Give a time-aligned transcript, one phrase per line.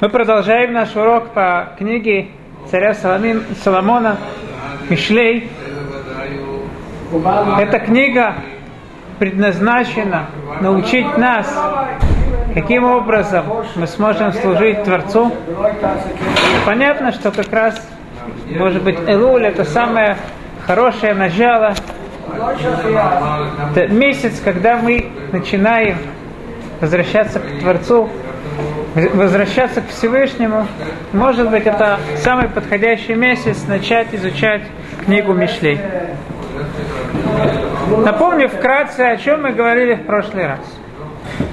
[0.00, 2.28] Мы продолжаем наш урок по книге
[2.70, 4.16] царя Соломона
[4.88, 5.50] Мишлей.
[7.58, 8.34] Эта книга
[9.18, 10.26] предназначена
[10.60, 11.52] научить нас,
[12.54, 13.44] каким образом
[13.76, 15.32] мы сможем служить Творцу.
[16.64, 17.88] Понятно, что как раз,
[18.46, 20.16] может быть, Элуль это самое
[20.66, 21.74] хорошее начало,
[23.74, 25.98] это месяц, когда мы начинаем
[26.81, 28.09] возвращаться к Творцу,
[28.95, 30.67] возвращаться к Всевышнему,
[31.13, 34.63] может быть, это самый подходящий месяц начать изучать
[35.05, 35.79] книгу Мишлей.
[38.05, 40.79] Напомню вкратце, о чем мы говорили в прошлый раз.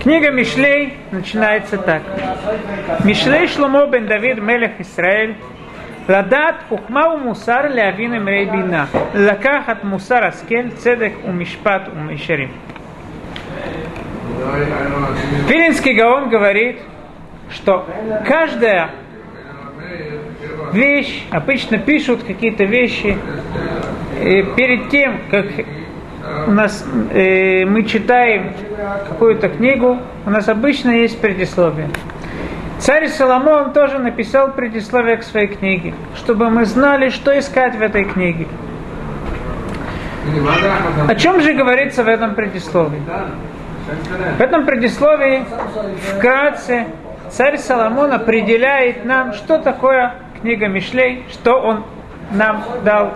[0.03, 2.03] Книга Мишлей начинается так.
[3.05, 5.37] Мишлей Шломо бен Давид Мелех Исраэль
[6.09, 12.64] לדעת חוכמה ומוסר להבין אמרי בינה, לקחת מוסר השכל, צדק ומשפט ומישרים.
[15.76, 16.78] Вилинский Гаон говорит,
[17.50, 17.86] что
[18.26, 18.92] каждая
[20.72, 23.18] вещь, обычно пишут какие-то вещи,
[24.24, 25.48] и перед тем, как
[26.48, 28.54] у нас, э, мы читаем
[29.10, 31.90] какую-то книгу, у нас обычно есть предисловие.
[32.80, 38.06] Царь Соломон тоже написал предисловие к своей книге, чтобы мы знали, что искать в этой
[38.06, 38.48] книге.
[41.08, 43.02] О чем же говорится в этом предисловии?
[44.38, 45.46] В этом предисловии
[46.16, 46.88] вкратце
[47.30, 51.84] царь Соломон определяет нам, что такое книга Мишлей, что он
[52.32, 53.14] нам дал,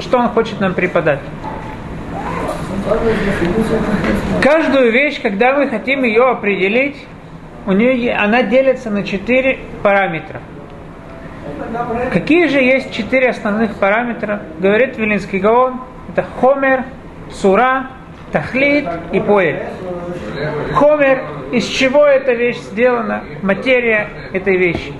[0.00, 1.20] что он хочет нам преподать.
[4.42, 7.06] Каждую вещь, когда мы хотим ее определить,
[7.66, 10.40] у нее, она делится на четыре параметра.
[12.10, 14.40] Какие же есть четыре основных параметра?
[14.58, 15.80] Говорит Вилинский Гаон.
[16.08, 16.84] Это хомер,
[17.30, 17.88] сура,
[18.32, 19.62] тахлит и поэль.
[20.74, 24.92] Хомер, из чего эта вещь сделана, материя этой вещи.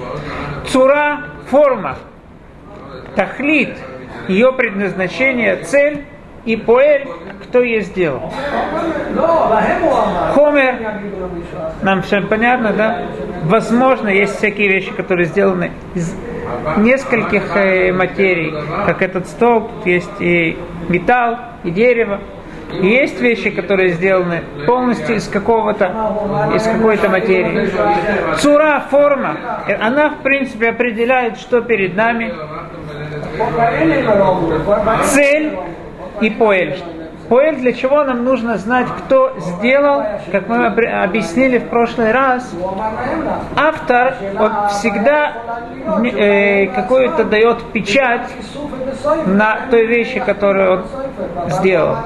[0.66, 1.96] Цура, форма.
[3.14, 3.76] Тахлит,
[4.28, 6.04] ее предназначение, цель.
[6.46, 7.06] И поэль,
[7.42, 8.32] кто ее сделал.
[10.34, 11.02] Хомер,
[11.82, 13.02] нам всем понятно, да?
[13.42, 16.14] Возможно, есть всякие вещи, которые сделаны из
[16.78, 18.54] нескольких э, материй,
[18.86, 20.56] как этот столб, есть и
[20.88, 22.20] металл, и дерево.
[22.72, 27.70] Есть вещи, которые сделаны полностью из какого-то, из какой-то материи.
[28.38, 29.36] Цура, форма,
[29.80, 32.32] она, в принципе, определяет, что перед нами.
[35.04, 35.56] Цель
[36.20, 36.78] и поэль.
[37.28, 40.02] Поэль, для чего нам нужно знать, кто сделал,
[40.32, 42.52] как мы объяснили в прошлый раз,
[43.54, 45.34] автор, он всегда
[46.16, 48.28] э, какую-то дает печать
[49.26, 51.98] на той вещи, которую он сделал.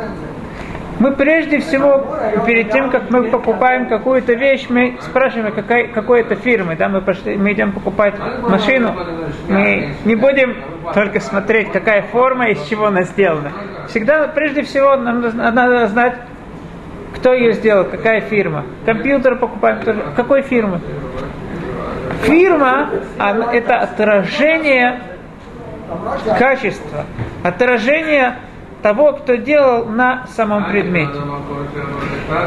[1.05, 2.17] Мы прежде всего,
[2.47, 6.77] перед тем, как мы покупаем какую-то вещь, мы спрашиваем, какой, какой это фирмы.
[6.77, 6.89] Да?
[6.89, 8.97] Мы, пошли, мы идем покупать машину,
[9.47, 10.57] мы не будем
[10.95, 13.53] только смотреть, какая форма, из чего она сделана.
[13.89, 16.15] Всегда, прежде всего, нам надо знать,
[17.17, 18.65] кто ее сделал, какая фирма.
[18.87, 20.03] Компьютер покупаем тоже.
[20.17, 20.81] Какой фирмы?
[22.23, 22.89] Фирма
[23.53, 25.01] это отражение
[26.39, 27.05] качества,
[27.43, 28.37] отражение
[28.85, 31.19] того, кто делал на самом предмете.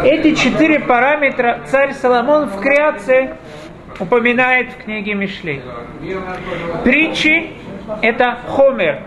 [0.03, 3.31] Эти четыре параметра царь Соломон в креации
[3.99, 5.63] упоминает в книге Мишлей.
[6.83, 7.53] Притчи–
[8.03, 9.01] это хомер,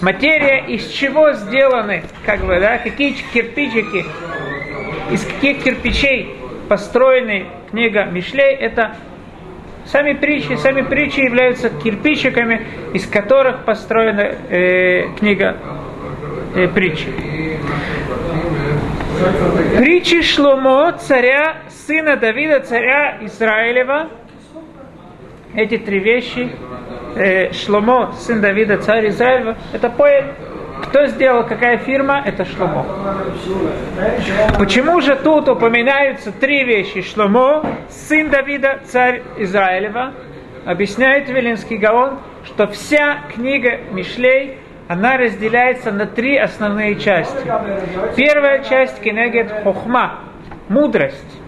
[0.00, 4.06] материя, из чего сделаны, как бы, да, какие кирпичики,
[5.10, 6.34] из каких кирпичей
[6.70, 8.96] построены книга Мишлей, это
[9.84, 12.62] Сами притчи, сами притчи являются кирпичиками,
[12.94, 15.56] из которых построена э, книга
[16.54, 17.08] э, притчи.
[19.76, 24.08] Притчи Шломо, царя, сына Давида, царя Израилева.
[25.54, 26.50] Эти три вещи.
[27.14, 29.56] Э, Шломо, сын Давида, царь Израилева.
[29.72, 30.24] Это поэт.
[30.84, 32.22] Кто сделал, какая фирма?
[32.24, 32.86] Это Шломо.
[34.58, 37.02] Почему же тут упоминаются три вещи?
[37.02, 40.12] Шломо, сын Давида, царь Израилева.
[40.64, 44.58] Объясняет Велинский Гаон, что вся книга Мишлей
[44.92, 47.50] она разделяется на три основные части.
[48.14, 50.20] Первая часть Кенегет Хохма,
[50.68, 51.40] мудрость.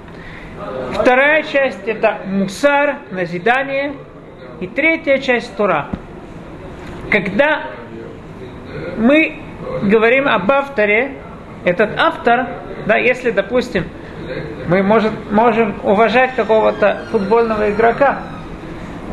[0.93, 3.97] Вторая часть это мусар, назидание.
[4.61, 5.91] И третья часть Тура.
[7.11, 7.65] Когда
[8.97, 9.37] мы
[9.83, 11.19] говорим об авторе,
[11.67, 12.47] этот автор,
[12.87, 13.85] да, если, допустим,
[14.69, 18.21] мы может, можем уважать какого-то футбольного игрока,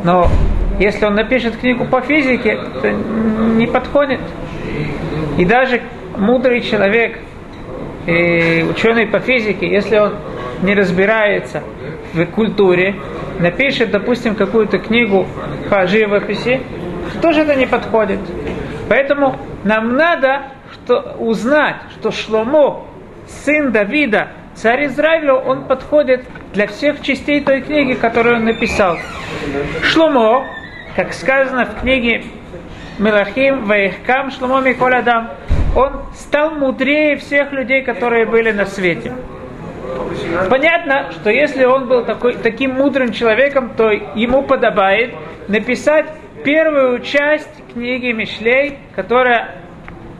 [0.05, 0.27] но
[0.81, 4.19] если он напишет книгу по физике, то не подходит.
[5.37, 5.81] И даже
[6.17, 7.19] мудрый человек,
[8.07, 10.15] и ученый по физике, если он
[10.63, 11.61] не разбирается
[12.13, 12.95] в культуре,
[13.39, 15.27] напишет, допустим, какую-то книгу
[15.69, 16.61] по живописи,
[17.21, 18.19] тоже это не подходит.
[18.89, 22.87] Поэтому нам надо что, узнать, что Шломо,
[23.27, 28.97] сын Давида, царь Израиля, он подходит для всех частей той книги, которую он написал.
[29.83, 30.43] Шломо,
[30.95, 32.23] как сказано в книге
[32.99, 35.31] Мелахим, Ваихкам, Шломо Миколь Адам,
[35.75, 39.13] он стал мудрее всех людей, которые были на свете.
[40.49, 45.15] Понятно, что если он был такой, таким мудрым человеком, то ему подобает
[45.47, 46.07] написать
[46.43, 49.55] первую часть книги Мишлей, которая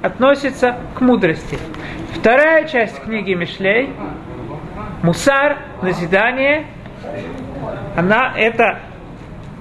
[0.01, 1.57] относится к мудрости.
[2.13, 3.89] Вторая часть книги Мишлей,
[5.03, 6.65] Мусар, назидание,
[7.95, 8.79] она это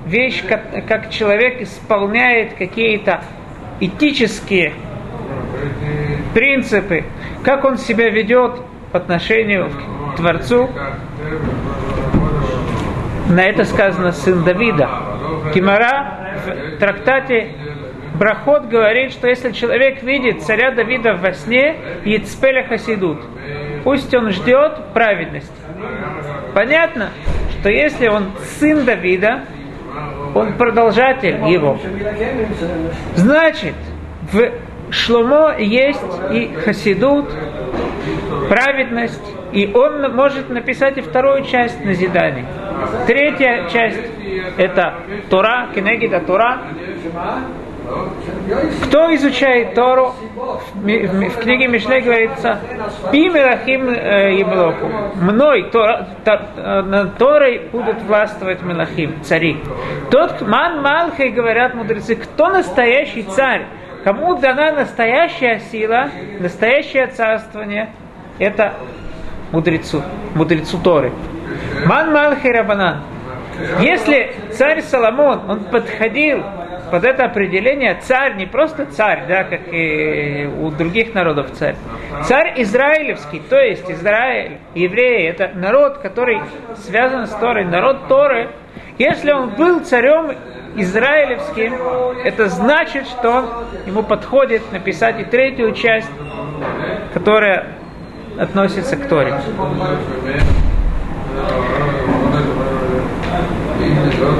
[0.07, 3.23] вещь, как, как человек исполняет какие-то
[3.81, 4.73] этические
[6.35, 7.05] принципы,
[7.45, 8.61] как он себя ведет
[8.93, 10.69] по отношению к Творцу.
[13.29, 14.89] На это сказано сын Давида.
[15.55, 17.55] Кимара в трактате
[18.15, 23.21] Брахот говорит, что если человек видит царя Давида во сне, Яцпеля Хасидут,
[23.85, 25.53] пусть он ждет праведности.
[26.55, 27.11] Понятно,
[27.53, 29.45] что если он сын Давида,
[30.35, 31.79] он продолжатель его.
[33.17, 33.75] Значит,
[34.33, 34.51] в
[34.91, 36.01] Шломо есть
[36.33, 37.31] и Хасидут,
[38.49, 39.23] праведность,
[39.53, 42.45] и он может написать и вторую часть назиданий.
[43.07, 44.01] Третья часть–
[44.57, 44.95] это
[45.29, 46.63] Тора, Кенегида Тора.
[48.85, 50.15] Кто изучает Тору?
[50.75, 52.59] В книге Мишле говорится,
[53.13, 54.87] «Пи мелахим емлоку».
[55.17, 55.71] Мной,
[56.25, 59.59] над Торой будут властвовать мелахим, цари.
[60.11, 63.67] Тот ман малхай, говорят мудрецы, кто настоящий царь?
[64.05, 66.09] Кому дана настоящая сила,
[66.39, 67.91] настоящее царствование,
[68.39, 68.73] это
[69.53, 70.03] мудрецу,
[70.35, 71.13] мудрецу Торы.
[71.85, 73.03] Ман Малхи Рабанан.
[73.81, 76.43] Если царь Соломон, он подходил
[76.91, 81.77] под это определение царь, не просто царь, да, как и у других народов царь.
[82.25, 86.41] Царь израилевский, то есть Израиль, евреи, это народ, который
[86.77, 88.51] связан с Торой, народ Торы.
[88.99, 90.33] Если он был царем
[90.77, 91.75] израилевским,
[92.25, 96.11] это значит, что ему подходит написать и третью часть,
[97.15, 97.69] которая
[98.39, 99.35] относится к Торе.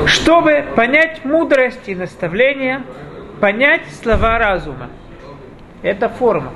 [0.07, 2.83] Чтобы понять мудрость и наставление,
[3.41, 4.89] понять слова разума.
[5.83, 6.53] Это форма.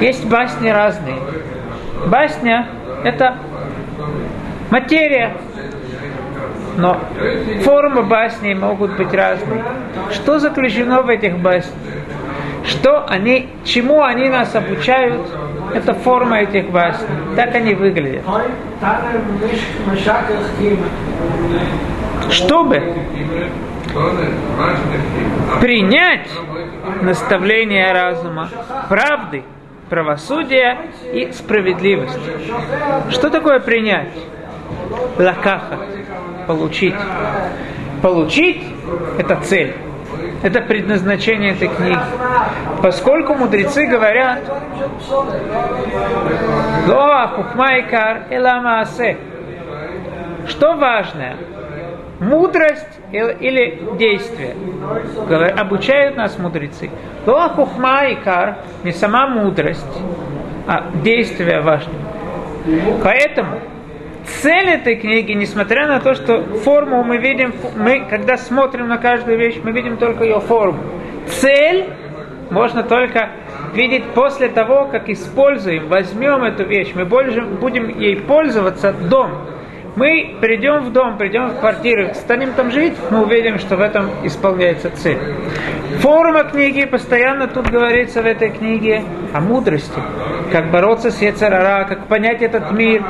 [0.00, 1.18] Есть басни разные.
[2.06, 2.66] Басня–
[3.04, 3.36] это
[4.70, 5.36] материя,
[6.76, 7.00] но
[7.62, 9.62] формы басни могут быть разные.
[10.10, 11.74] Что заключено в этих баснях?
[12.64, 15.22] Что они, чему они нас обучают,
[15.74, 17.06] это форма этих басен.
[17.36, 18.22] Так они выглядят.
[22.30, 22.82] Чтобы
[25.60, 26.28] принять
[27.02, 28.48] наставление разума,
[28.88, 29.44] правды,
[29.90, 30.78] правосудия
[31.12, 32.18] и справедливости.
[33.10, 34.08] Что такое принять?
[35.18, 35.78] Лакаха.
[36.46, 36.94] Получить.
[38.00, 38.64] Получить–
[39.18, 39.74] это цель.
[40.42, 41.98] Это предназначение этой книги.
[42.82, 44.40] Поскольку мудрецы говорят,
[46.88, 49.18] Лоа хухмайкар эламаасе.
[50.46, 51.36] Что важное?
[52.20, 54.54] Мудрость или действие?
[55.56, 56.90] Обучают нас мудрецы.
[57.26, 60.00] Лоа хухмайкар не сама мудрость,
[60.66, 62.00] а действие важное.
[63.02, 63.58] Поэтому
[64.24, 69.36] цель этой книги, несмотря на то, что форму мы видим, мы, когда смотрим на каждую
[69.38, 70.80] вещь, мы видим только ее форму.
[71.26, 71.86] Цель
[72.50, 73.30] можно только
[73.74, 79.30] видеть после того, как используем, возьмем эту вещь, мы будем ей пользоваться дом.
[79.94, 84.08] Мы придем в дом, придем в квартиру, станем там жить, мы увидим, что в этом
[84.24, 85.18] исполняется цель.
[85.98, 89.02] Форма книги, постоянно тут говорится в этой книге
[89.34, 90.00] о мудрости,
[90.50, 93.04] как бороться с Ецарара, как понять этот мир.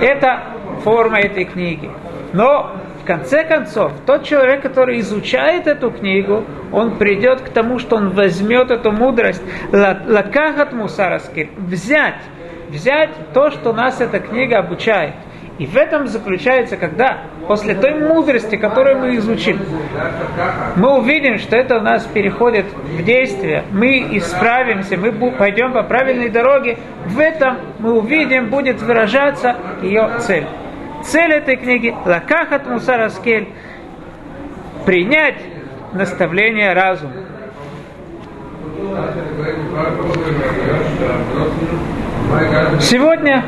[0.00, 0.44] Это
[0.84, 1.90] форма этой книги.
[2.32, 7.96] Но в конце концов, тот человек, который изучает эту книгу, он придет к тому, что
[7.96, 12.20] он возьмет эту мудрость, лакахат мусараскир, взять,
[12.68, 15.14] взять то, что нас эта книга обучает.
[15.58, 19.58] И в этом заключается, когда после той мудрости, которую мы изучим,
[20.76, 26.28] мы увидим, что это у нас переходит в действие, мы исправимся, мы пойдем по правильной
[26.28, 30.46] дороге, в этом мы увидим, будет выражаться ее цель.
[31.02, 33.48] Цель этой книги– лакахат мусараскель–
[34.84, 35.36] принять
[35.92, 37.12] наставление разума.
[42.80, 43.44] Сегодня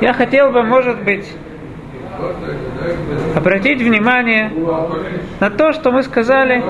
[0.00, 1.30] я хотел бы, может быть,
[3.34, 4.52] обратить внимание
[5.40, 6.62] на то, что мы сказали,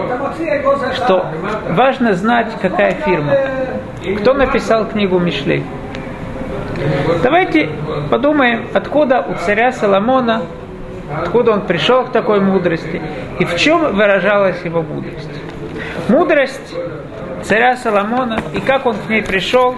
[0.94, 1.26] что
[1.70, 3.32] важно знать, какая фирма.
[4.20, 5.64] Кто написал книгу Мишлей.
[7.22, 7.70] Давайте
[8.10, 10.42] подумаем, откуда у царя Соломона,
[11.22, 13.00] откуда он пришел к такой мудрости
[13.38, 15.30] и в чем выражалась его мудрость.
[16.08, 16.74] Мудрость
[17.42, 19.74] царя Соломона и как он к ней пришел,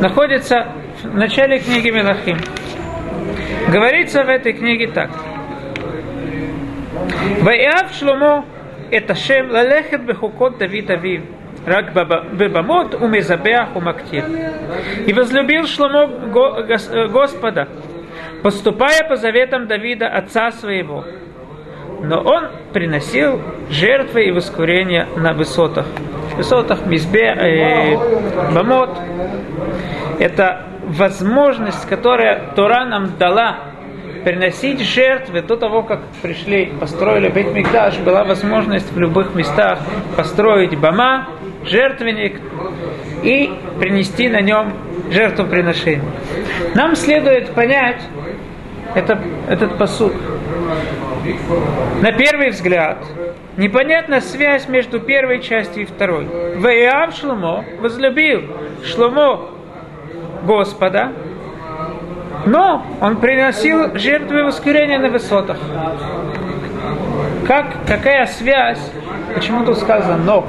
[0.00, 0.68] находится
[1.02, 2.38] в начале книги Мелахим.
[3.72, 5.10] Говорится в этой книге так.
[7.40, 8.44] Ваяв Шломо
[8.90, 11.22] это Шем лалехет бехукот Давид Авив.
[11.64, 14.24] Рак бебамот у мезабеах у мактир.
[15.06, 16.06] И возлюбил Шломо
[17.08, 17.68] Господа,
[18.42, 21.04] поступая по заветам Давида, отца своего.
[22.02, 25.86] Но он приносил жертвы и воскурения на высотах.
[26.36, 28.90] Высотах Мизбе, э, Бамот.
[30.18, 33.72] Это возможность, которая Тора нам дала
[34.24, 39.80] приносить жертвы до того, как пришли, построили Бейт Мигдаш, была возможность в любых местах
[40.16, 41.28] построить бама,
[41.64, 42.40] жертвенник
[43.22, 44.72] и принести на нем
[45.10, 46.12] жертвоприношение.
[46.74, 48.02] Нам следует понять
[48.94, 50.12] это, этот посуд.
[52.00, 52.98] На первый взгляд,
[53.56, 56.26] непонятна связь между первой частью и второй.
[56.56, 58.42] Ваиав Шломо возлюбил
[58.84, 59.51] Шломо
[60.44, 61.12] Господа,
[62.46, 65.58] но он приносил жертвы воскурения на высотах.
[67.46, 68.80] Как, какая связь,
[69.34, 70.46] почему тут сказано «но»,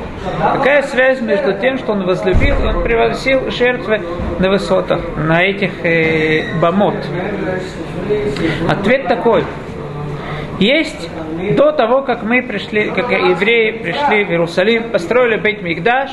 [0.54, 4.02] какая связь между тем, что он возлюбил, и он приносил жертвы
[4.40, 6.96] на высотах, на этих э, бамот?
[8.70, 9.44] Ответ такой.
[10.60, 11.10] Есть
[11.58, 16.12] до того, как мы пришли, как евреи пришли в Иерусалим, построили Бейт Мигдаш,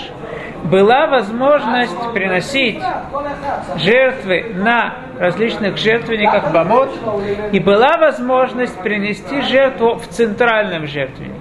[0.65, 2.81] была возможность приносить
[3.77, 6.91] жертвы на различных жертвенниках Бамот,
[7.53, 11.35] и была возможность принести жертву в центральном жертвеннике.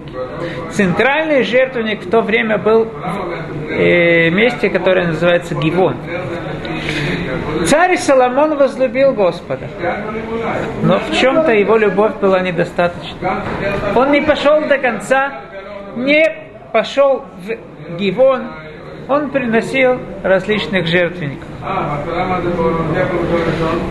[0.72, 5.96] Центральный жертвенник в то время был в э, месте, которое называется Гивон.
[7.66, 9.68] Царь Соломон возлюбил Господа,
[10.84, 13.44] но в чем-то его любовь была недостаточна.
[13.96, 15.42] Он не пошел до конца,
[15.96, 16.26] не
[16.72, 18.48] пошел в Гивон,
[19.10, 21.48] он приносил различных жертвенников.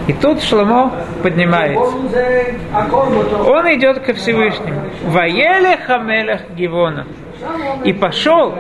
[0.07, 1.97] И тут Шломо поднимается.
[3.47, 4.83] Он идет ко Всевышнему.
[5.05, 7.07] Ваеле хамелах Гивона.
[7.85, 8.55] И пошел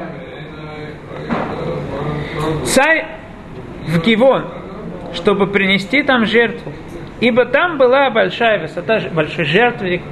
[2.64, 3.06] царь
[3.86, 4.46] в Гивон,
[5.14, 6.72] чтобы принести там жертву.
[7.20, 10.02] Ибо там была большая высота, большой жертвенник.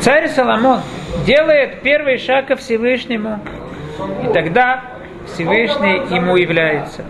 [0.00, 0.80] Царь Соломон
[1.24, 3.40] делает первый шаг ко Всевышнему
[4.24, 4.82] и тогда
[5.26, 7.04] Всевышний ему является.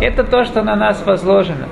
[0.00, 1.68] Это то, что на нас возложено.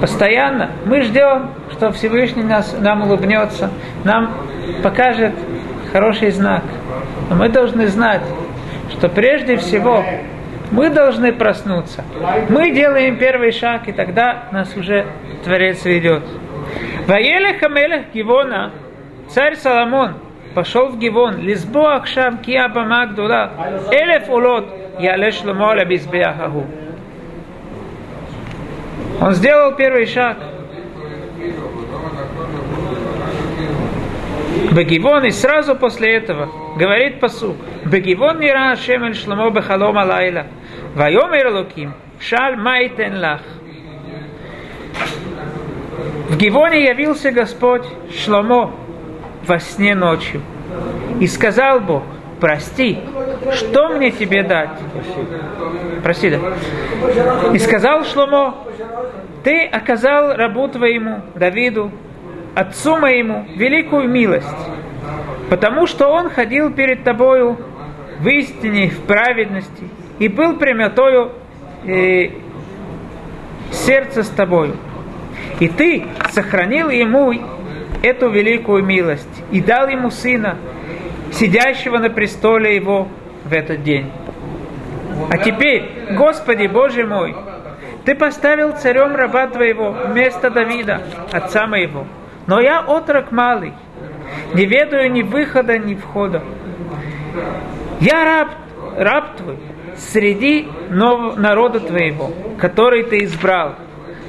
[0.00, 3.70] Постоянно мы ждем, что Всевышний нас, нам улыбнется,
[4.04, 4.32] нам
[4.82, 5.32] покажет
[5.92, 6.62] хороший знак.
[7.30, 8.22] Но мы должны знать,
[8.90, 10.04] что прежде всего
[10.70, 12.04] мы должны проснуться.
[12.48, 15.06] Мы делаем первый шаг, и тогда нас уже
[15.44, 16.24] Творец ведет.
[17.06, 18.72] Ваелех Амелех Гивона,
[19.28, 20.14] царь Соломон,
[20.54, 23.50] в Гивон, лизбо акшам кия бама гдула,
[23.90, 24.66] элеф улот,
[24.98, 26.64] яле шломо аля бизбеахаху.
[29.20, 30.38] Он сделал первый шаг.
[34.72, 40.46] Бегивон, и сразу после этого говорит посук, Бегивон нира Ашем эль шломо бехалом алайла,
[40.94, 43.40] вайомер луким, шаль майтен лах.
[46.28, 48.74] В Гивоне явился Господь Шломо,
[49.46, 50.42] во сне ночью.
[51.20, 52.02] И сказал Бог,
[52.40, 52.98] прости,
[53.52, 54.70] что мне тебе дать?
[56.02, 56.38] Прости, да.
[57.52, 58.56] И сказал Шломо,
[59.42, 61.90] ты оказал рабу твоему, Давиду,
[62.54, 64.46] отцу моему, великую милость,
[65.50, 67.58] потому что он ходил перед тобою
[68.20, 71.32] в истине, в праведности, и был прямотою
[71.84, 72.30] э,
[73.70, 74.76] сердце с тобою.
[75.60, 77.32] И ты сохранил ему
[78.02, 80.56] эту великую милость и дал ему сына,
[81.32, 83.08] сидящего на престоле его
[83.44, 84.10] в этот день.
[85.30, 87.34] А теперь, Господи Боже мой,
[88.04, 92.06] Ты поставил царем раба Твоего вместо Давида, отца моего.
[92.46, 93.72] Но я отрок малый,
[94.52, 96.42] не ведаю ни выхода, ни входа.
[98.00, 98.48] Я раб,
[98.98, 99.56] раб Твой
[99.96, 103.76] среди нового народа Твоего, который Ты избрал,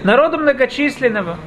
[0.03, 1.38] народа многочисленного,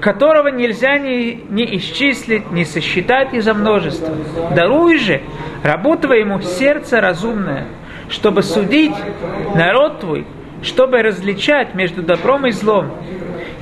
[0.00, 4.14] которого нельзя ни, ни исчислить, ни сосчитать из-за множества.
[4.54, 5.22] Даруй же
[5.62, 7.66] рабу твоему сердце разумное,
[8.08, 8.94] чтобы судить
[9.54, 10.26] народ твой,
[10.62, 12.92] чтобы различать между добром и злом.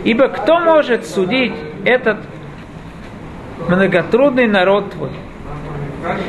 [0.05, 2.19] Ибо кто может судить этот
[3.69, 5.11] многотрудный народ твой?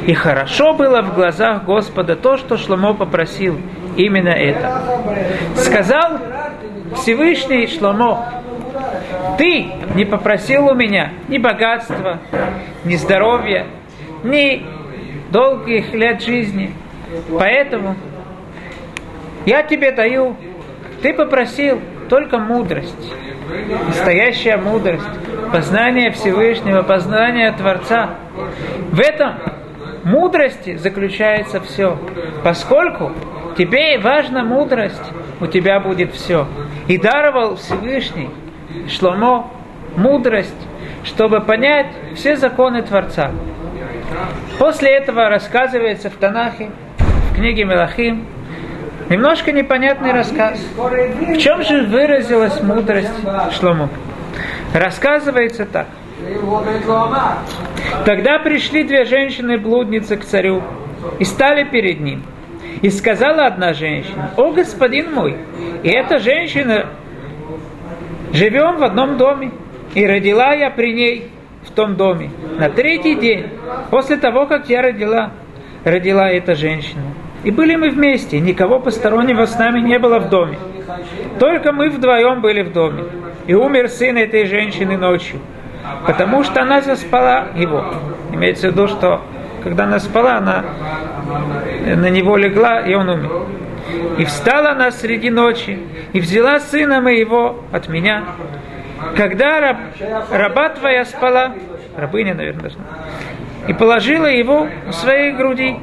[0.08, 3.60] И хорошо было в глазах Господа то, что Шломо попросил,
[3.98, 4.82] именно это.
[5.56, 6.20] Сказал
[6.96, 8.42] Всевышний Шломо,
[9.38, 9.66] ты
[9.96, 12.20] не попросил у меня ни богатства,
[12.84, 13.66] ни здоровья,
[14.24, 14.66] ни
[15.32, 16.74] долгих лет жизни.
[17.38, 17.96] Поэтому
[19.46, 20.36] я тебе даю,
[21.02, 21.80] ты попросил
[22.10, 23.14] только мудрость,
[23.88, 25.04] настоящая мудрость,
[25.52, 28.12] познание Всевышнего, познание Творца.
[28.92, 29.36] В этом
[30.04, 31.98] мудрости заключается все.
[32.44, 33.12] Поскольку
[33.58, 35.04] тебе важна мудрость,
[35.40, 36.48] у тебя будет все.
[36.88, 38.30] И даровал Всевышний
[38.88, 39.52] Шломо
[39.96, 40.56] мудрость,
[41.04, 43.32] чтобы понять все законы Творца.
[44.58, 46.72] После этого рассказывается в Танахе,
[47.32, 48.26] в книге Мелахим,
[49.10, 50.60] немножко непонятный рассказ.
[50.78, 53.12] В чем же выразилась мудрость
[53.60, 53.90] Шломо?
[54.74, 55.88] Рассказывается так.
[58.06, 60.64] Тогда пришли две женщины-блудницы к царю
[61.20, 62.24] и стали перед ним.
[62.82, 65.38] И сказала одна женщина, «О, господин мой,
[65.84, 66.88] и эта женщина
[68.34, 69.52] живем в одном доме,
[69.94, 71.32] и родила я при ней
[71.64, 72.30] в том доме.
[72.60, 73.48] На третий день,
[73.90, 75.32] после того, как я родила,
[75.84, 77.04] родила эта женщина.
[77.44, 80.58] И были мы вместе, никого постороннего с нами не было в доме.
[81.40, 83.04] Только мы вдвоем были в доме.
[83.46, 85.40] И умер сын этой женщины ночью,
[86.08, 87.86] потому что она заспала его.
[88.34, 89.22] Имеется в виду, что
[89.64, 90.64] когда она спала, она
[91.96, 93.32] на него легла, и он умер.
[94.18, 95.80] И встала она среди ночи,
[96.14, 98.24] и взяла сына моего от меня.
[99.16, 99.78] Когда раб,
[100.32, 101.54] раба твоя спала,
[101.96, 102.72] рабыня, наверное,
[103.68, 105.78] и положила его в своей груди,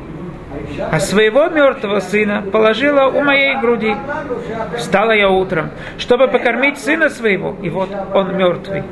[0.91, 3.95] а своего мертвого сына положила у моей груди.
[4.77, 8.83] Встала я утром, чтобы покормить сына своего, и вот он мертвый.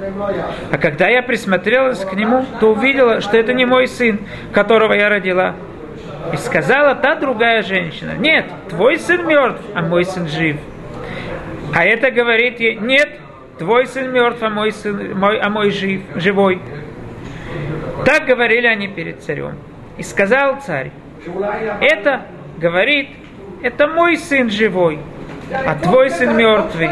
[0.70, 4.20] А когда я присмотрелась к нему, то увидела, что это не мой сын,
[4.52, 5.54] которого я родила.
[6.32, 10.56] И сказала та другая женщина, нет, твой сын мертв, а мой сын жив.
[11.74, 13.08] А это говорит ей, нет,
[13.58, 16.60] твой сын мертв, а мой сын, мой, а мой жив, живой.
[18.04, 19.56] Так говорили они перед царем.
[19.98, 20.90] И сказал царь,
[21.80, 22.22] это
[22.58, 23.08] говорит,
[23.62, 24.98] это мой сын живой,
[25.52, 26.90] а твой сын мертвый.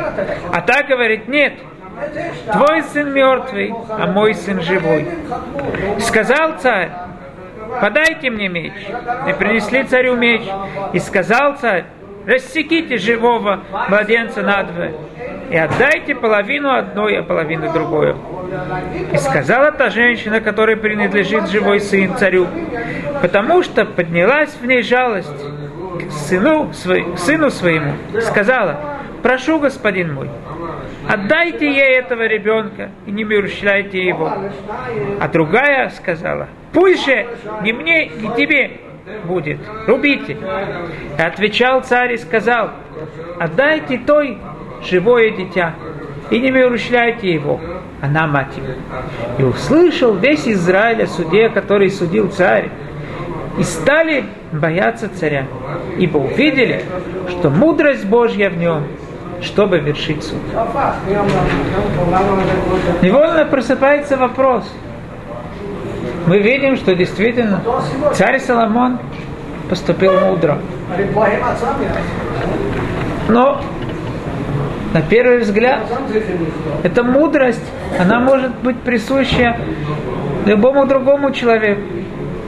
[0.52, 1.54] А так говорит, нет,
[2.52, 5.06] твой сын мертвый, а мой сын живой.
[6.00, 6.90] Сказал царь,
[7.80, 8.72] подайте мне меч.
[9.28, 10.42] И принесли царю меч.
[10.92, 11.84] И сказал царь,
[12.26, 14.94] рассеките живого младенца надвое
[15.50, 18.16] и отдайте половину одной, а половину другую.
[19.12, 22.46] И сказала та женщина, которой принадлежит живой сын царю,
[23.22, 25.44] потому что поднялась в ней жалость
[25.98, 28.76] к сыну, свой, сыну своему, сказала,
[29.22, 30.28] прошу, господин мой,
[31.08, 34.30] отдайте ей этого ребенка и не мерщляйте его.
[35.20, 37.26] А другая сказала, пусть же
[37.62, 38.80] не мне, не тебе
[39.24, 40.36] будет, рубите.
[41.18, 42.70] И отвечал царь и сказал,
[43.40, 44.38] отдайте той
[44.82, 45.74] живое дитя
[46.30, 47.58] и не мерущляйте его,
[48.02, 48.74] она мать его.
[49.38, 52.70] И услышал весь Израиль о суде, который судил царь,
[53.58, 55.46] и стали бояться царя,
[55.98, 56.84] ибо увидели,
[57.30, 58.84] что мудрость Божья в нем,
[59.42, 60.38] чтобы вершить суд.
[63.02, 64.64] Невольно просыпается вопрос.
[66.26, 67.62] Мы видим, что действительно
[68.14, 68.98] царь Соломон
[69.68, 70.58] поступил мудро.
[73.28, 73.60] Но
[74.92, 75.80] на первый взгляд,
[76.82, 77.64] эта мудрость,
[77.98, 79.58] она может быть присуща
[80.46, 81.82] любому другому человеку.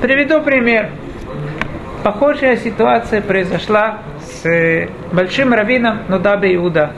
[0.01, 0.91] Приведу пример.
[2.03, 3.99] Похожая ситуация произошла
[4.43, 6.93] с большим раввином Нудабе Иуда.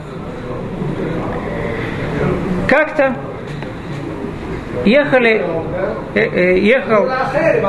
[2.67, 3.15] Как-то
[4.85, 5.45] ехали,
[6.15, 7.07] э, э, ехал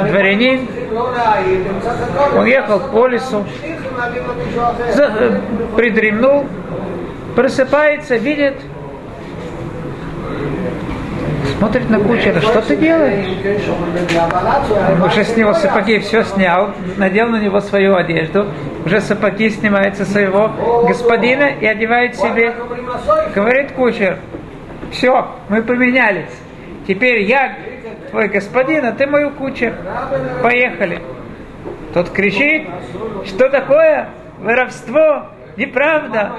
[0.08, 0.68] дворянин,
[2.36, 5.40] он ехал по лесу, э,
[5.76, 6.46] придремнул,
[7.36, 8.54] просыпается, видит,
[11.58, 13.26] смотрит на кучера, что ты делаешь?
[14.90, 18.46] Он уже с него сапоги все снял, надел на него свою одежду,
[18.84, 22.54] уже сапоги снимает своего господина и одевает себе.
[23.34, 24.18] Говорит кучер,
[24.90, 26.30] все, мы поменялись.
[26.86, 27.56] Теперь я
[28.10, 29.74] твой господин, а ты мой кучер.
[30.42, 31.00] Поехали.
[31.94, 32.68] Тот кричит,
[33.24, 34.08] что такое?
[34.38, 36.32] Воровство, неправда.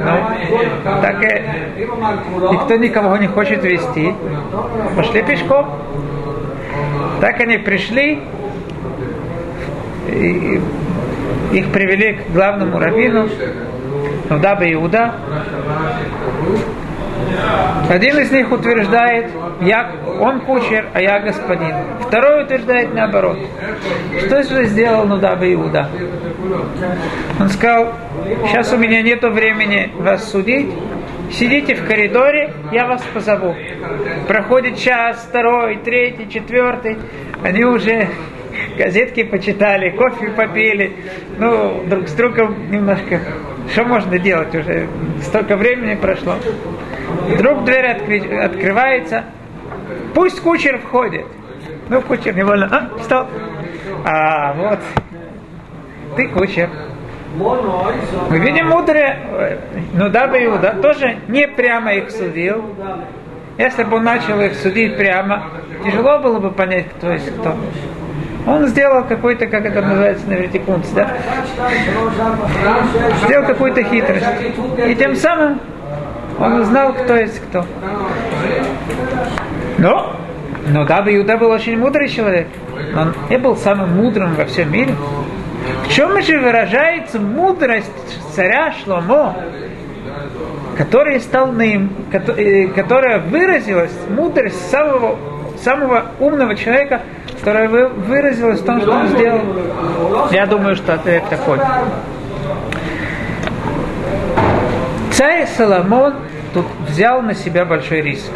[0.00, 1.42] Ну, так и
[2.52, 4.14] никто никого не хочет вести.
[4.96, 5.70] Пошли пешком.
[7.20, 8.22] Так они пришли,
[10.08, 10.60] и
[11.52, 13.28] их привели к главному раввину,
[14.28, 15.14] Нудаба Иуда.
[17.88, 19.90] Один из них утверждает, я,
[20.20, 21.74] он кучер, а я господин.
[22.00, 23.38] Второй утверждает наоборот.
[24.26, 25.88] Что же сделал Нудаба Иуда?
[27.38, 27.92] Он сказал,
[28.46, 30.70] сейчас у меня нет времени вас судить,
[31.30, 33.54] сидите в коридоре, я вас позову.
[34.26, 36.98] Проходит час, второй, третий, четвертый,
[37.42, 38.08] они уже
[38.76, 40.96] газетки почитали, кофе попили,
[41.38, 43.20] ну, друг с другом немножко,
[43.72, 44.88] что можно делать уже,
[45.22, 46.34] столько времени прошло.
[47.28, 48.18] Вдруг дверь откры...
[48.38, 49.24] открывается,
[50.14, 51.26] пусть кучер входит.
[51.88, 53.28] Ну, кучер невольно, а, стоп.
[54.04, 54.80] А, вот,
[56.16, 56.70] ты кучер.
[57.36, 59.60] Мы видим мудрые,
[59.92, 62.64] ну да, бы Иуда тоже не прямо их судил.
[63.58, 65.50] Если бы он начал их судить прямо,
[65.84, 67.56] тяжело было бы понять, кто есть кто.
[68.46, 71.16] Он сделал какой-то, как это называется на вертикунц, да?
[73.24, 74.26] Сделал какую-то хитрость.
[74.86, 75.60] И тем самым
[76.38, 77.64] он узнал, кто есть кто.
[79.78, 80.16] Но,
[80.68, 82.48] но да, Иуда был очень мудрый человек.
[82.96, 84.94] Он не был самым мудрым во всем мире.
[85.84, 87.90] В чем же выражается мудрость
[88.34, 89.36] царя Шломо,
[90.76, 95.16] который стал наим, э, которая выразилась, мудрость самого,
[95.62, 97.02] самого умного человека,
[97.44, 99.42] которая выразилась в том, что он сделал?
[100.30, 101.58] Я думаю, что ответ такой.
[105.12, 106.14] Царь Соломон
[106.54, 108.30] тут взял на себя большой риск.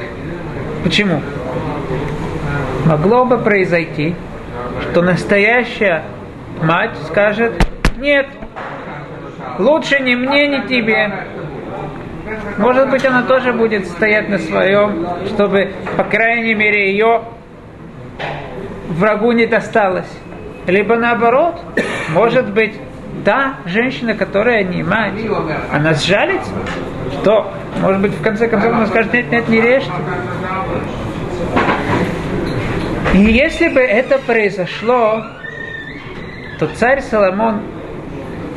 [0.84, 1.22] Почему?
[2.84, 4.14] Могло бы произойти,
[4.82, 6.02] что настоящая
[6.62, 7.66] мать скажет,
[7.96, 8.26] нет,
[9.58, 11.10] лучше ни мне, ни тебе.
[12.58, 17.22] Может быть, она тоже будет стоять на своем, чтобы, по крайней мере, ее
[18.88, 20.10] врагу не досталось.
[20.66, 21.60] Либо наоборот,
[22.10, 22.74] может быть,
[23.24, 25.14] та женщина, которая не мать,
[25.72, 26.50] она сжалится,
[27.20, 29.90] что, может быть, в конце концов она скажет, нет, нет, не режьте.
[33.14, 35.24] И если бы это произошло,
[36.58, 37.62] то царь Соломон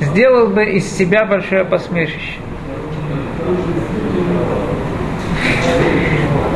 [0.01, 2.39] сделал бы из себя большое посмешище.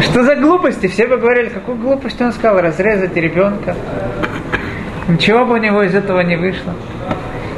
[0.05, 0.87] Что за глупости?
[0.87, 3.75] Все бы говорили, какую глупость он сказал, разрезать ребенка.
[5.07, 6.73] Ничего бы у него из этого не вышло.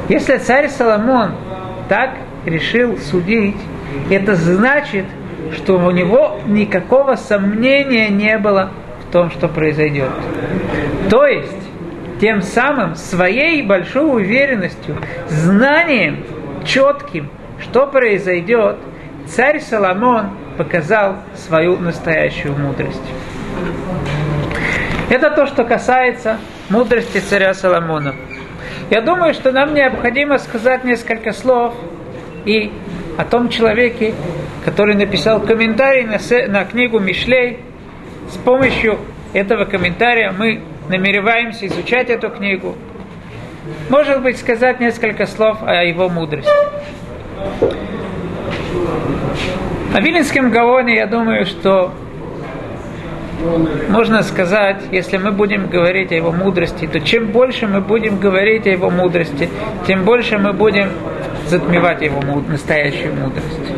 [0.08, 1.32] Если царь Соломон
[1.88, 2.10] так
[2.44, 3.56] решил судить,
[4.10, 5.04] это значит,
[5.54, 8.70] что у него никакого сомнения не было
[9.06, 10.10] в том, что произойдет.
[11.10, 11.68] То есть,
[12.20, 14.96] тем самым своей большой уверенностью,
[15.28, 16.24] знанием
[16.64, 17.30] четким,
[17.60, 18.76] что произойдет,
[19.26, 23.00] царь Соломон показал свою настоящую мудрость.
[25.08, 28.14] Это то, что касается мудрости царя Соломона.
[28.90, 31.74] Я думаю, что нам необходимо сказать несколько слов
[32.44, 32.70] и
[33.16, 34.14] о том человеке,
[34.64, 36.18] который написал комментарий на,
[36.48, 37.60] на книгу Мишлей.
[38.30, 38.98] С помощью
[39.32, 42.76] этого комментария мы намереваемся изучать эту книгу,
[43.88, 46.50] может быть, сказать несколько слов о его мудрости.
[49.94, 51.92] О Виленском Гаоне, я думаю, что
[53.88, 58.66] можно сказать, если мы будем говорить о его мудрости, то чем больше мы будем говорить
[58.66, 59.48] о его мудрости,
[59.86, 60.90] тем больше мы будем
[61.46, 63.72] затмевать его настоящую мудрость.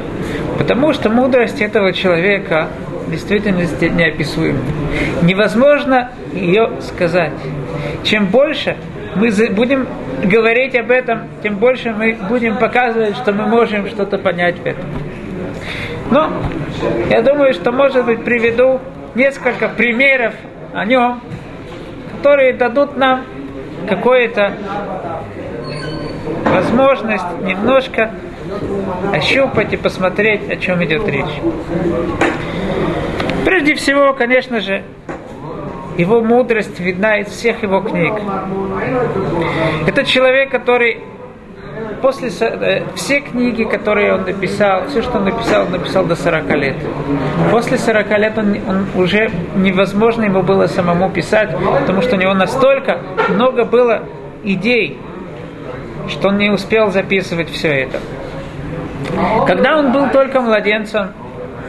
[0.59, 2.69] Потому что мудрость этого человека
[3.07, 4.59] в действительности неописуема.
[5.23, 7.33] Невозможно ее сказать.
[8.03, 8.77] Чем больше
[9.15, 9.87] мы будем
[10.25, 14.85] говорить об этом, тем больше мы будем показывать, что мы можем что-то понять в этом.
[16.11, 16.31] Но
[17.09, 18.81] я думаю, что, может быть, приведу
[19.15, 20.35] несколько примеров
[20.73, 21.21] о нем,
[22.17, 23.25] которые дадут нам
[23.89, 24.55] какую-то
[26.45, 28.13] возможность немножко
[29.13, 31.41] ощупать и посмотреть, о чем идет речь.
[33.45, 34.83] Прежде всего, конечно же,
[35.97, 38.15] его мудрость видна из всех его книг.
[39.87, 41.01] Это человек, который
[42.01, 46.51] после э, все книги, которые он написал, все, что он написал, он написал до 40
[46.57, 46.77] лет.
[47.51, 52.35] После 40 лет он, он уже невозможно ему было самому писать, потому что у него
[52.35, 54.03] настолько много было
[54.45, 54.99] идей,
[56.09, 57.99] что он не успел записывать все это.
[59.47, 61.13] Когда он был только младенцем,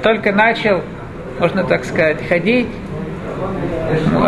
[0.04, 0.82] только начал,
[1.40, 2.68] можно так сказать, ходить,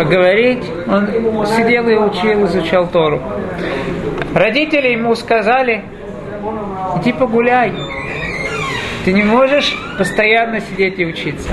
[0.10, 1.08] говорить, он
[1.48, 3.22] сидел и учил, изучал Тору.
[4.34, 5.84] Родители ему сказали,
[7.00, 7.74] иди погуляй.
[9.06, 11.50] Ты не можешь постоянно сидеть и учиться.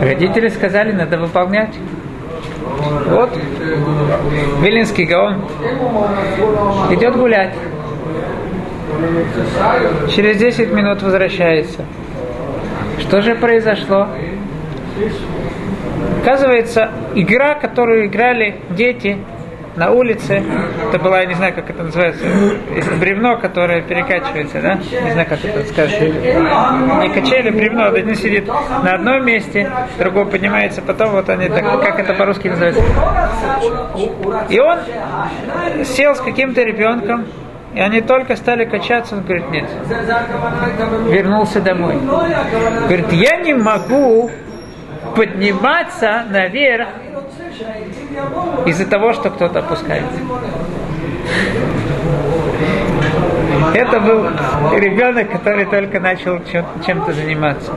[0.00, 1.74] Родители сказали, надо выполнять.
[3.08, 3.30] Вот
[4.62, 5.44] Вилинский Гаон
[6.90, 7.54] идет гулять.
[10.14, 11.84] Через 10 минут возвращается.
[12.98, 14.08] Что же произошло?
[16.22, 19.16] Оказывается, игра, которую играли дети
[19.80, 20.44] на улице,
[20.88, 22.22] это была, я не знаю, как это называется,
[23.00, 24.74] бревно, которое перекачивается, да?
[24.74, 25.98] Не знаю, как это сказать.
[26.02, 31.98] Не качели, бревно, один сидит на одном месте, другой поднимается, потом вот они так, как
[31.98, 32.82] это по-русски называется.
[34.50, 37.26] И он сел с каким-то ребенком,
[37.74, 39.70] и они только стали качаться, он говорит, нет.
[41.08, 41.96] Вернулся домой.
[42.84, 44.30] Говорит, я не могу
[45.16, 46.88] подниматься наверх
[48.66, 50.18] из-за того, что кто-то опускается.
[53.74, 54.26] Это был
[54.78, 56.40] ребенок, который только начал
[56.84, 57.72] чем-то заниматься.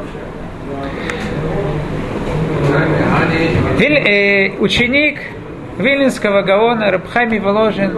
[3.80, 5.19] Э, ученик
[5.78, 7.91] Вилинского Гаона Рабхами Воложин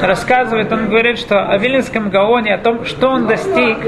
[0.00, 3.78] рассказывает, он говорит, что о Вилинском Гаоне, о том, что он достиг,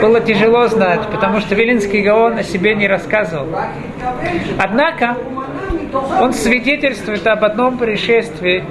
[0.00, 3.48] было тяжело знать, потому что Вилинский Гаон о себе не рассказывал.
[4.58, 5.16] Однако
[5.92, 8.64] он свидетельствует об одном происшествии,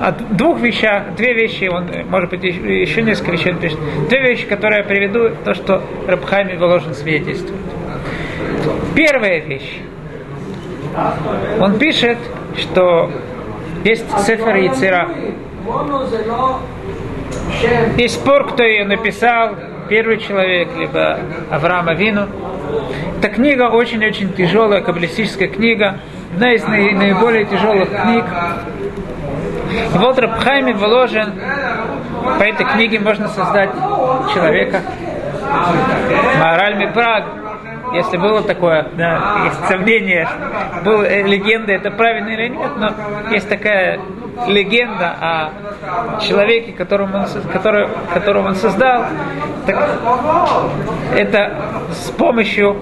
[0.00, 3.78] о двух вещах, две вещи, он, может быть, еще несколько вещей он пишет.
[4.08, 7.60] Две вещи, которые я приведу, то, что Рабхами Воложин свидетельствует.
[8.94, 9.80] Первая вещь.
[11.60, 12.18] Он пишет,
[12.58, 13.10] что
[13.84, 15.08] есть Сефер Яцера.
[17.96, 19.56] Есть спор, кто ее написал,
[19.88, 21.18] первый человек, либо
[21.50, 22.28] Авраам Авину.
[23.18, 26.00] Эта книга очень-очень тяжелая, каббалистическая книга,
[26.36, 28.24] одна из наиболее тяжелых книг.
[29.94, 31.32] И вот Рабхайми вложен,
[32.38, 33.70] по этой книге можно создать
[34.34, 34.82] человека.
[36.38, 37.24] Мораль Мипраг,
[37.94, 40.28] если было такое, да, есть сомнение,
[40.84, 42.90] была э, легенда, это правильно или нет, но
[43.30, 43.98] есть такая
[44.46, 49.06] легенда о человеке, которому он, который, которого он создал,
[49.66, 49.88] так
[51.14, 51.54] это
[51.92, 52.76] с помощью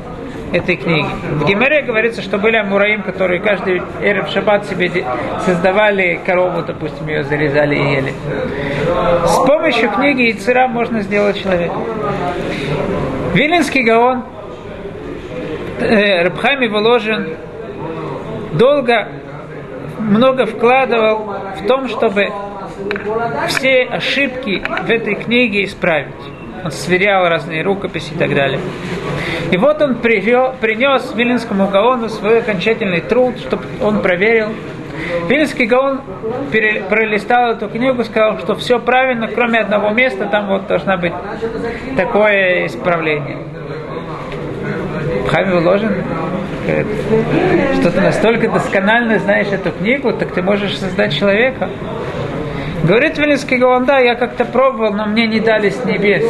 [0.55, 1.09] этой книги.
[1.33, 5.05] В Гимере говорится, что были амураим, которые каждый эрев шаббат себе
[5.41, 8.15] создавали корову, допустим, ее зарезали и ели.
[9.27, 11.75] С помощью книги Ицера можно сделать человека.
[13.35, 14.25] Вилинский Гаон
[15.81, 17.37] э, Рабхами Воложин
[18.53, 19.09] долго
[19.99, 22.29] много вкладывал в том, чтобы
[23.49, 26.15] все ошибки в этой книге исправить.
[26.65, 28.59] Он сверял разные рукописи и так далее.
[29.51, 34.49] И вот он принес Вилинскому Гаону свой окончательный труд, чтобы он проверил.
[35.29, 36.01] Вилинский Гаон
[36.89, 41.13] пролистал эту книгу, сказал, что все правильно, кроме одного места, там вот должна быть
[41.97, 43.39] такое исправление.
[45.29, 46.03] Хами вложен,
[47.81, 51.69] что ты настолько досконально знаешь эту книгу, так ты можешь создать человека.
[52.85, 56.23] Говорит Вилинский Гаон, да, я как-то пробовал, но мне не дали с небес,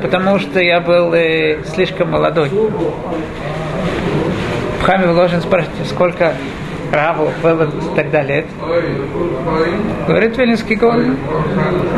[0.00, 2.48] потому что я был э, слишком молодой.
[4.82, 6.34] Хами вложен спрашивает, сколько
[6.92, 8.46] Раву, было и так далее.
[10.06, 11.16] Говорит Вилинский Гаон,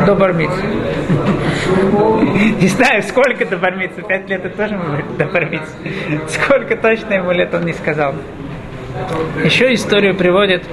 [0.07, 0.59] до бармицы.
[2.59, 4.79] Не знаю, сколько до бармицы, пять лет это тоже
[5.19, 5.71] до бармицы.
[6.27, 8.15] Сколько точно ему лет он не сказал.
[9.43, 10.63] Еще историю приводит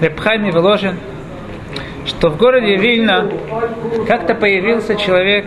[0.00, 0.96] Репхайми Воложин,
[2.06, 3.28] что в городе Вильна
[4.06, 5.46] как-то появился человек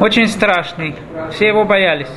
[0.00, 0.94] очень страшный.
[1.32, 2.10] Все его боялись.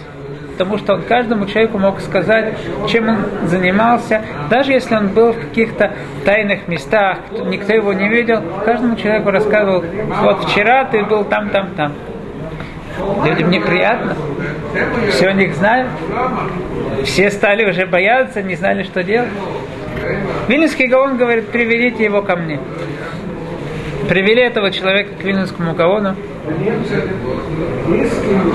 [0.51, 2.53] Потому что он каждому человеку мог сказать,
[2.87, 8.43] чем он занимался, даже если он был в каких-то тайных местах, никто его не видел,
[8.63, 9.83] каждому человеку рассказывал,
[10.21, 11.93] вот вчера ты был там, там, там.
[13.25, 14.15] Людям неприятно,
[15.09, 15.89] все о них знают,
[17.05, 19.29] все стали уже бояться, не знали, что делать.
[20.47, 22.59] Вильнинский Гаон говорит, приведите его ко мне.
[24.09, 26.15] Привели этого человека к Вильнинскому Гаону.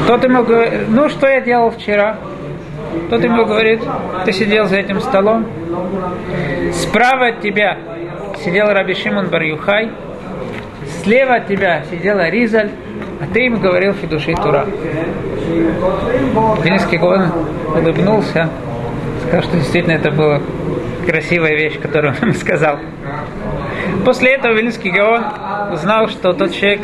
[0.06, 2.18] Тот ему говорит, ну что я делал вчера?
[3.10, 3.80] Тот ему говорит,
[4.24, 5.46] ты сидел за этим столом,
[6.72, 7.78] справа от тебя
[8.44, 9.90] сидел Раби Шимон Барюхай,
[11.02, 12.70] слева от тебя сидела Ризаль,
[13.20, 14.66] а ты ему говорил Фидуши Тура.
[16.62, 17.32] Вильнинский Гаон
[17.74, 18.48] улыбнулся,
[19.22, 20.40] сказал, что действительно это было
[21.06, 22.78] красивая вещь, которую он сказал.
[24.04, 25.24] После этого Вилинский Гаон
[25.72, 26.80] узнал, что тот человек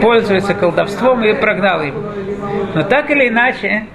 [0.00, 2.00] пользуется колдовством и прогнал его.
[2.74, 3.86] Но так или иначе,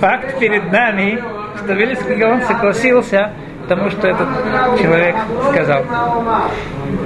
[0.00, 1.22] факт перед нами,
[1.58, 3.32] что Вилинский Гаон согласился
[3.68, 4.28] тому, что этот
[4.80, 5.14] человек
[5.50, 5.84] сказал.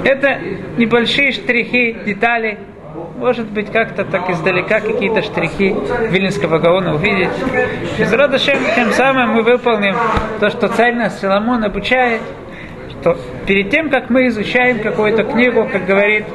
[0.03, 0.39] Это
[0.77, 2.57] небольшие штрихи, детали,
[3.21, 5.75] может быть, как-то так издалека какие-то штрихи
[6.09, 7.29] Вилинского Гаона увидеть.
[7.99, 9.95] Из Радашем тем самым мы выполним
[10.39, 12.21] то, что царь нас Соломон обучает,
[12.89, 16.25] что перед тем, как мы изучаем какую-то книгу, как говорит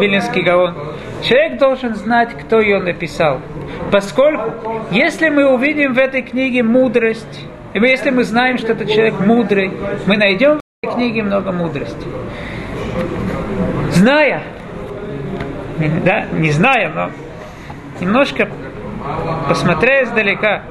[0.00, 0.74] Вилинский Гаон,
[1.22, 3.42] человек должен знать, кто ее написал.
[3.92, 9.20] Поскольку, если мы увидим в этой книге мудрость, и если мы знаем, что этот человек
[9.20, 9.70] мудрый,
[10.06, 12.06] мы найдем в этой книге много мудрости.
[13.90, 14.42] Зная,
[16.04, 17.10] да, не зная, но
[18.00, 18.48] немножко
[19.48, 20.62] посмотря издалека,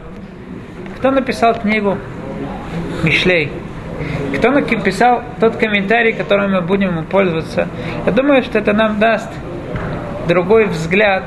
[0.97, 1.97] кто написал книгу
[3.03, 3.51] Мишлей,
[4.37, 7.67] кто написал тот комментарий, которым мы будем пользоваться,
[8.05, 9.29] я думаю, что это нам даст
[10.27, 11.23] другой взгляд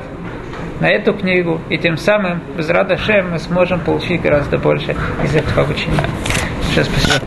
[0.79, 5.63] на эту книгу, и тем самым без Радашем мы сможем получить гораздо больше из этого
[5.63, 5.97] обучения.
[6.69, 7.25] Сейчас спасибо.